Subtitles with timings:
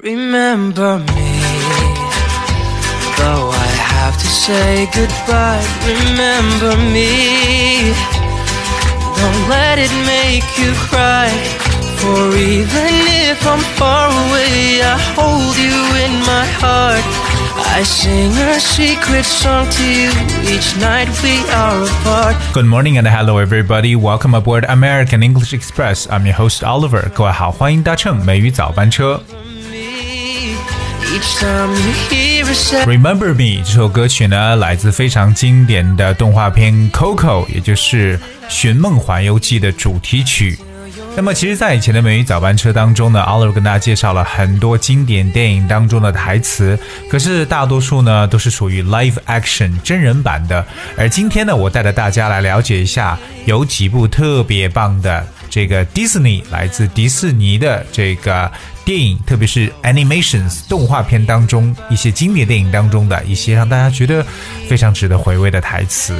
[0.00, 1.31] Remember me,
[3.19, 5.61] though I have to say goodbye.
[5.83, 7.91] Remember me,
[9.19, 11.27] don't let it make you cry.
[11.99, 17.03] For even if I'm far away, I hold you in my heart.
[17.75, 20.09] I sing a secret song to you
[20.47, 22.37] each night we are apart.
[22.53, 23.97] Good morning and hello everybody.
[23.97, 26.07] Welcome aboard American English Express.
[26.09, 27.11] I'm your host Oliver.
[27.13, 29.21] 各位好，欢迎搭乘美语早班车。
[32.85, 38.17] Remember Me 这首歌曲呢，来自非常经典的动画片《Coco》，也就是
[38.47, 40.57] 《寻梦环游记》的主题曲。
[41.13, 50.65] 那么，其实，在以前的美语早班车当中呢，Oliver 跟大家介绍了很多经典电影当中的台词，可是大多数呢都是属于 live action 真人版的。
[50.97, 58.49] 而今天呢，我带着大家来了解一下，有几部特别棒的这个 Disney 来自迪士尼的这个
[58.85, 64.25] 电影，特别是 animations 动画片当中一些经典电影当中的一些让大家觉得
[64.69, 66.15] 非常值得回味的台词。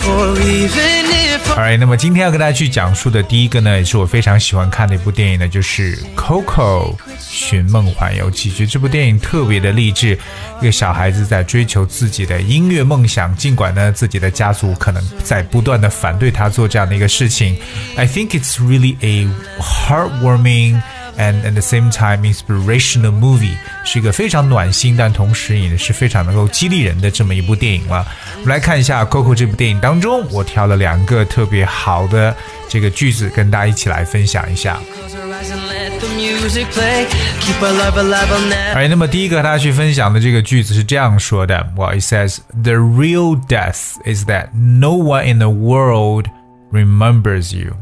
[0.00, 0.28] Make you cry.
[0.28, 8.50] For even if I'm Alright，那么今天要跟大家去讲述的第一个呢，也是我非常喜欢看的一部电影呢，就是《Coco 寻梦环游记》。
[8.54, 10.18] 觉得这部电影特别的励志，
[10.60, 17.56] 一个小孩子在追求自己的音乐梦想，尽管呢自己的家族可能在不断的反对他做这样的一个事情。
[17.96, 19.28] I think it's really a
[19.60, 20.80] heartwarming.
[21.17, 28.05] And at the same time, inspirational movie 是一个非常暖心，但同时也是非常能够激励人的这么一部电影了。
[28.37, 32.35] 我们来看一下《Coco》这部电影当中，我挑了两个特别好的
[32.67, 34.79] 这个句子，跟大家一起来分享一下。
[34.95, 37.05] close our eyes and let the music play.
[37.41, 38.73] Keep our love alive, I'll never.
[38.73, 46.25] 哎，那么第一个和大家去分享的这个句子是这样说的：Well, it says the real death is that no one in the world
[46.71, 47.75] remembers you.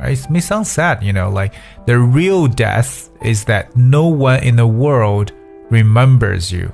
[0.00, 0.16] Right?
[0.16, 1.52] It may sound sad, you know, like
[1.86, 5.30] the real death is that no one in the world
[5.70, 6.70] remembers you.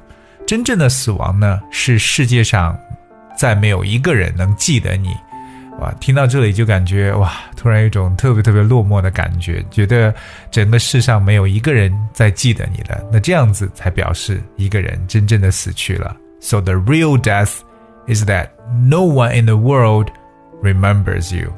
[0.46, 2.78] 真正的死亡呢，是世界上
[3.36, 5.14] 再没有一个人能记得你。
[5.78, 10.12] 哇，听到这里就感觉哇，突然有一种特别特别落寞的感觉，觉得
[10.50, 13.00] 整个世上没有一个人在记得你了。
[13.12, 16.16] 那这样子才表示一个人真正的死去了。
[16.40, 17.60] So the real death
[18.08, 18.48] is that
[18.88, 20.08] no one in the world
[20.62, 21.52] remembers you.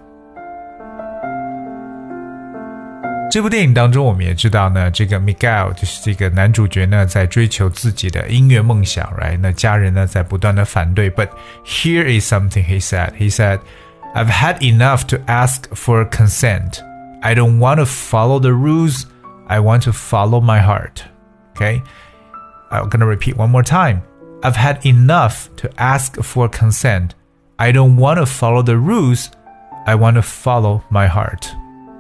[3.31, 9.39] 这部电影当中，我们也知道呢，这个 Miguel 就是这个男主角呢，在追求自己的音乐梦想，right？
[9.39, 11.09] 那家人呢，在不断的反对。
[11.09, 11.29] But
[11.65, 13.13] here is something he said.
[13.13, 13.61] He said,
[14.17, 16.81] "I've had enough to ask for consent.
[17.23, 19.05] I don't want to follow the rules.
[19.47, 21.05] I want to follow my heart."
[21.55, 21.83] Okay,
[22.71, 24.03] I'm gonna repeat one more time.
[24.43, 27.15] I've had enough to ask for consent.
[27.59, 29.31] I don't want to follow the rules.
[29.87, 31.47] I want to follow my heart.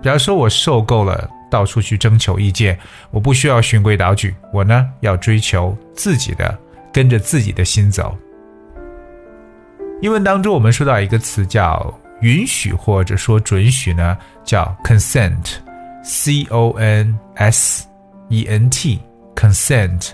[0.05, 2.77] 比方说，我受够了到处去征求意见，
[3.09, 6.55] 我不需要循规蹈矩，我呢要追求自己的，
[6.93, 8.15] 跟着自己的心走。
[10.03, 17.87] 英文当中，我们说到一个词叫允许或者说准许呢，叫 consent，c o n s
[18.29, 20.11] e n t，consent。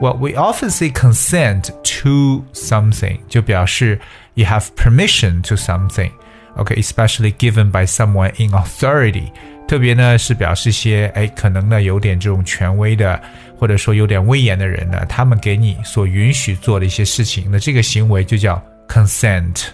[0.00, 1.68] Well, we often say consent
[2.00, 4.00] to something，就表示
[4.32, 6.10] you have permission to something。
[6.56, 9.30] OK，especially given by someone in authority，
[9.68, 13.20] 特别呢是表示一些哎，可能呢有点这种权威的，
[13.58, 19.66] 或者说有点威严的人呢，他们给你所允许做的一些事情，那这个行为就叫 consent。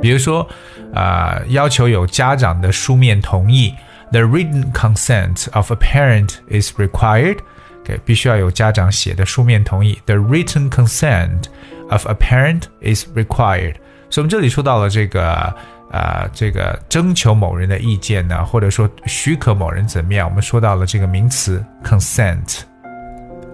[0.00, 0.48] 比如说，
[0.94, 3.74] 啊、要求有家长的书面同意
[4.12, 7.38] ，the written consent of a parent is required。
[7.82, 11.46] OK，必须要有家长写的书面同意，the written consent
[11.90, 13.74] of a parent is required。
[14.10, 15.54] 所以我们这里说到了这个
[15.90, 22.60] 呃，这个征求某人的意见呢，或者说许可某人怎么样，我们说到了这个名词 consent。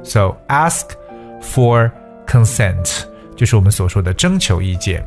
[0.02, 0.82] So ask
[1.40, 1.90] for
[2.26, 3.04] consent
[3.36, 5.04] 就是我们所说的征求意见。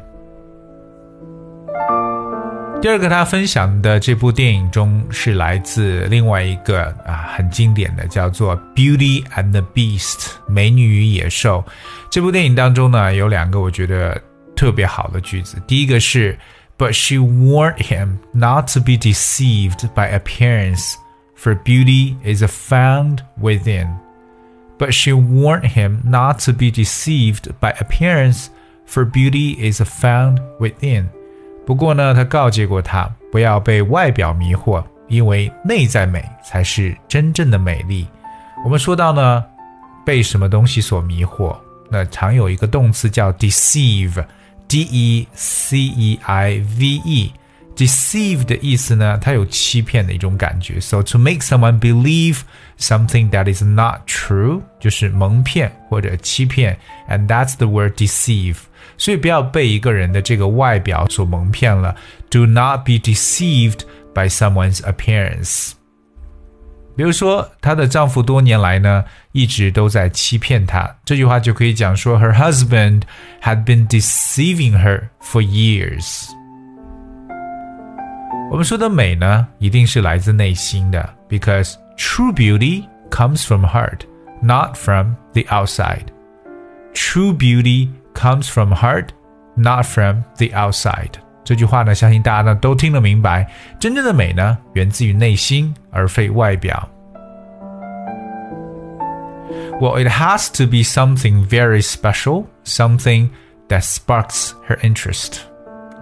[2.79, 11.65] 第二个他分享的这部电影中是来自另外一个啊很经典的，叫做《Beauty and the Beast》美女与野兽。
[12.09, 14.21] 这部电影当中呢有两个我觉得
[14.56, 16.38] 特别好的句子，第一个是
[16.78, 20.94] But she warned him not to be deceived by appearance,
[21.37, 23.88] for beauty is found within.
[24.78, 28.46] But she warned him not to be deceived by appearance,
[28.87, 31.06] for beauty is found within.
[31.64, 38.08] 不过呢，他告诫过他不要被外表迷惑，因为内在美才是真正的美丽。
[38.64, 39.44] 我们说到呢，
[40.04, 41.56] 被什么东西所迷惑，
[41.88, 43.31] 那常有一个动词叫
[44.69, 47.32] deceive，d e c e i v e。
[47.75, 50.78] deceive 的意思呢，它有欺骗的一种感觉。
[50.78, 52.40] So to make someone believe
[52.78, 56.78] something that is not true，就是蒙骗或者欺骗，
[57.08, 58.56] and that's the word deceive。
[58.99, 61.96] 所以不要被一个人的这个外表所蒙骗了。
[62.31, 63.81] Do not be deceived
[64.14, 65.72] by someone's appearance。
[66.96, 69.02] 比如说，她的丈夫多年来呢
[69.32, 73.02] 一直都在欺骗她，这句话就可以讲说，Her husband
[73.43, 76.28] had been deceiving her for years。
[78.50, 84.00] 我们说的美呢，一定是来自内心的，because true beauty comes from heart,
[84.43, 86.04] not from the outside.
[86.93, 89.08] True beauty comes from heart,
[89.56, 91.12] not from the outside.
[91.46, 93.50] 这句话呢，相信大家呢都听得明白。
[93.81, 96.88] 真正的美呢，源自于内心，而非外表。
[99.81, 103.31] Well, it has to be something very special, something
[103.69, 105.38] that sparks her interest.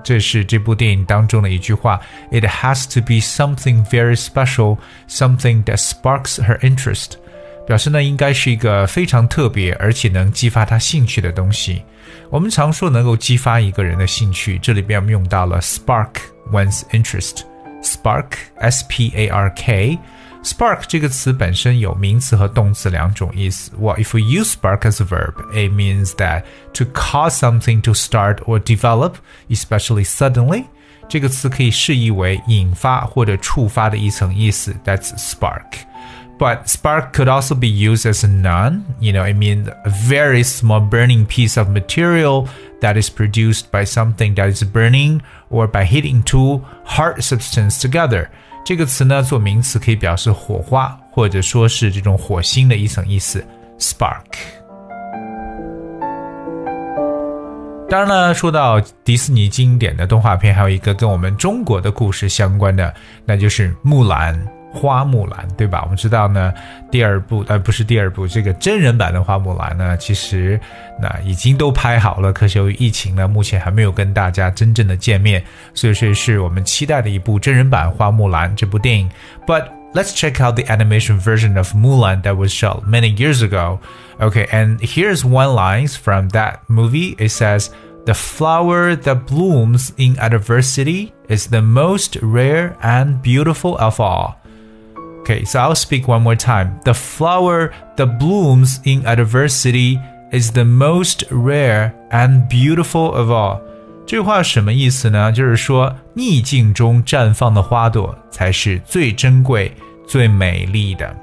[0.05, 2.01] 这是这部电影当中的一句话。
[2.31, 4.77] It has to be something very special,
[5.09, 7.13] something that sparks her interest.
[7.67, 11.83] 表示呢，应该是一个非常特别而且能激发他兴趣的东西。
[12.31, 16.13] 我们常说能够激发一个人的兴趣，这里边我们用到了 spark
[16.53, 23.71] one's interest。spark，s p a r k。Spark 这个词本身有名词和动词两种意思。
[23.79, 26.45] Well, if we use spark as a verb, it means that
[26.75, 29.17] to cause something to start or develop,
[29.51, 30.65] especially suddenly.
[31.09, 34.75] 这个词可以释义为引发或者触发的一层意思。
[34.85, 35.65] That's spark.
[36.38, 38.86] but spark could also be used as a noun.
[39.00, 42.50] You know, I mean, a very small burning piece of material
[42.82, 48.32] that is produced by something that is burning or by hitting two hard substance together.
[64.75, 65.81] 花木兰，对吧？
[65.83, 66.55] 我们知道呢，
[66.91, 70.61] 第二部呃不是第二部，这个真人版的花木兰呢，其实
[71.01, 75.43] 那已经都拍好了，可是由于疫情呢，目前还没有跟大家真正的见面，
[75.75, 79.11] 所以说是我们期待的一部真人版花木兰这部电影。
[79.45, 83.81] But let's check out the animation version of Mulan that was shot many years ago.
[84.21, 87.17] Okay, and here's one line from that movie.
[87.19, 87.71] It says.
[88.07, 94.41] The flower that blooms in adversity is the most rare and beautiful of all.
[95.25, 96.81] Okay, so I'll speak one more time.
[96.85, 99.99] The flower that blooms in adversity
[100.33, 103.61] is the most rare and beautiful of all.
[104.07, 105.31] 这句话什么意思呢？
[105.31, 109.73] 就是说，逆境中绽放的花朵才是最珍贵、
[110.09, 111.15] 最美丽的。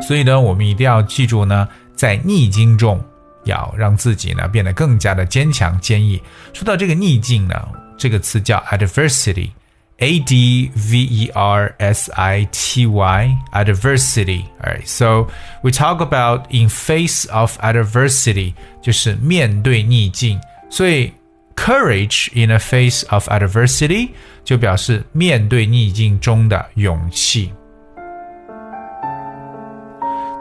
[0.00, 2.98] 所以呢，我们一定要记住呢，在逆境中
[3.44, 6.22] 要让自己呢变得更加的坚强、坚毅。
[6.54, 7.54] 说到这个逆境呢，
[7.98, 9.50] 这个词叫 adversity。
[9.98, 14.44] a D V E R S I T Y, adversity.
[14.64, 15.28] Alright, so
[15.62, 20.40] we talk about in face of adversity, 就是面对逆境。
[20.70, 21.12] 所以
[21.56, 24.10] courage in a face of adversity
[24.44, 27.52] 就表示面对逆境中的勇气。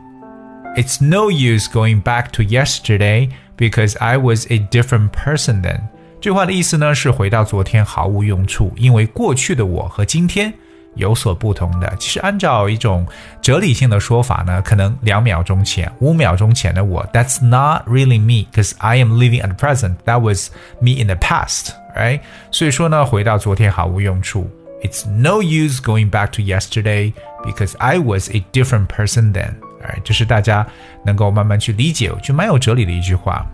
[0.77, 5.81] It's no use going back to yesterday because I was a different person then。
[6.21, 10.53] 这话的意思呢是回到昨天毫无用处，因为过去的我和今天
[10.95, 11.95] 有所不同的。
[11.99, 13.07] 其实按照一种
[13.43, 19.97] 哲理性的说法呢，可能两秒钟前、五秒钟前的我，That's not really me because I am living at the present.
[20.07, 20.49] That was
[20.81, 22.21] me in the past, right?
[22.51, 24.51] 所以说呢，回到昨天毫无用处。
[24.83, 27.13] It's no use going back to yesterday
[27.45, 29.55] because I was a different person then.
[29.84, 30.66] 哎，这是大家
[31.06, 33.46] 能够慢慢去理解，就蛮有哲理的一句话。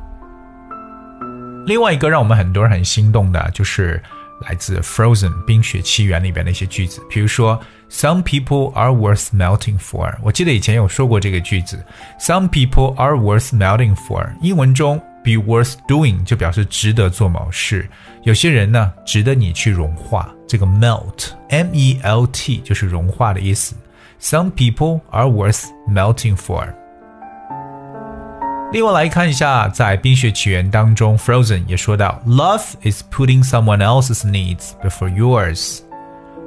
[1.65, 4.01] 另外一个让我们很多人很心动的，就是
[4.41, 10.15] 来自《Frozen》冰雪奇缘里边的一些句子，比如说 "Some people are worth melting for"。
[10.21, 11.83] 我记得以前有说过这个句子
[12.19, 14.29] ，"Some people are worth melting for"。
[14.41, 17.89] 英文中 "be worth doing" 就表示值得做某事，
[18.23, 20.31] 有些人呢值得你去融化。
[20.47, 23.75] 这个 melt，M-E-L-T 就是融化的意思。
[24.20, 26.74] Some people are worth melting for。
[28.72, 35.80] 另外来看一下，在《冰雪奇缘》当中，Frozen 也说到，Love is putting someone else's needs before yours.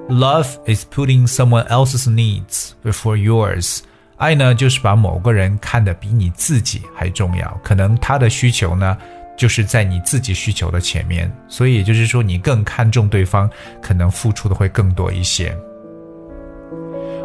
[0.08, 3.80] Love is putting someone else's needs before yours.
[4.18, 7.60] 爱呢，就是把某个人看得比你自己还重要。
[7.64, 8.98] 可能他的需求呢，
[9.36, 13.50] 就是在你自己需求的前面，所以也就是说，你更看重对方，
[13.82, 15.54] 可能付出的会更多一些。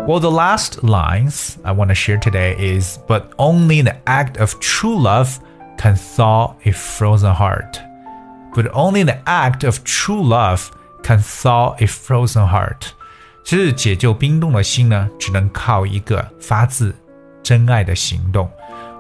[0.07, 4.59] Well, the last lines I want to share today is But only the act of
[4.59, 5.39] true love
[5.77, 7.79] can thaw a frozen heart.
[8.55, 10.71] But only the act of true love
[11.03, 12.93] can thaw a frozen heart.
[13.45, 16.95] 其实解救冰冻的心呢，只能靠一个发自
[17.43, 18.51] 真爱的行动。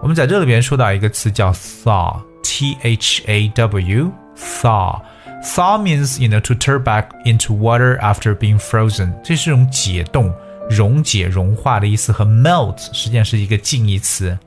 [0.00, 8.58] 我们在这里边说到一个词叫 thaw，t h a w，thaw。Thaw means you know to turn back into water after being
[8.58, 10.32] frozen，这是一种解冻。
[10.68, 14.38] 溶解、融化的意思和 melt 实际上是一个近义词，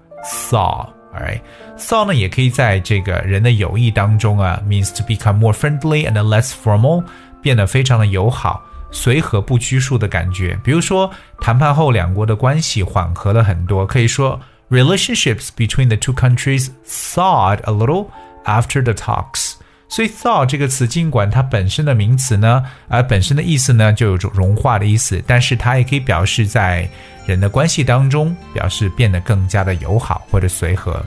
[0.49, 7.03] thaw。Alright，thaw 呢也可以在这个人的友谊当中啊，means to become more friendly and less formal，
[7.41, 10.57] 变得非常的友好、随和、不拘束的感觉。
[10.63, 14.39] 比如说，谈判后两国的关系缓和了很多，可以说
[14.69, 18.07] relationships between the two countries thawed a little
[18.45, 19.44] after the talks。
[19.88, 26.88] 所以 thaw 这个词，尽管它本身的名词呢，而本身的意思呢就有种融化的意思，但是它也可以表示在
[27.24, 31.00] 人的关系当中，表示变得更加的友好或者随和。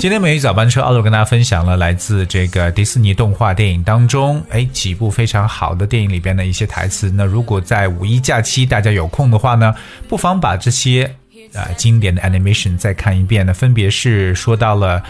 [0.00, 7.10] 今天美语早班车，奥罗跟大家分享了来自这个迪士尼动画电影当中，哎，几部非常好的电影里边的一些台词。
[7.10, 9.74] 那如果在五一假期大家有空的话呢，
[10.08, 11.12] 不妨把这些。
[11.56, 15.02] 啊，经典的 animation 再看一遍呢，分别是说到了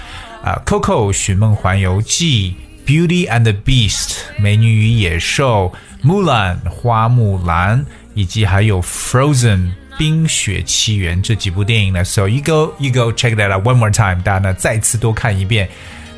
[0.43, 2.55] 啊，《Coco 寻梦环游记》、
[2.89, 5.73] 《Beauty and the Beast》美女与野兽、
[6.07, 7.81] 《Mulan 花木兰》，
[8.15, 12.05] 以及还有《Frozen 冰雪奇缘》这几部电影呢。
[12.05, 15.69] So you go, you go check that out one more time，大家呢再次多看一遍，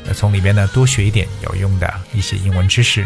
[0.05, 3.05] 那从里边呢多学一点有用的一些英文知识。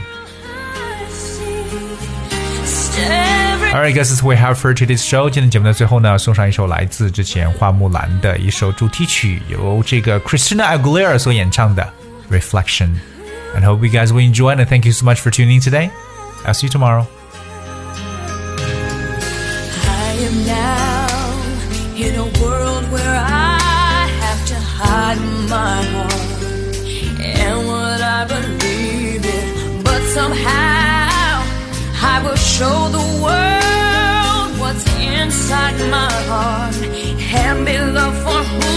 [3.72, 5.30] Alright, guys, this is we have for today's show.
[5.30, 11.92] 今天节目的最后呢，送上一首来自之前花木兰的一首主题曲，由这个 Christina Aguilera 所演唱的《
[12.34, 14.56] Reflection》。And hope you guys will enjoy.
[14.56, 15.90] And thank you so much for tuning in today.
[16.44, 17.06] I'll see you tomorrow.
[19.86, 21.06] I am now
[21.96, 26.31] in a world where I have to hide my heart
[35.43, 36.75] inside my heart.
[37.35, 38.72] And be loved for who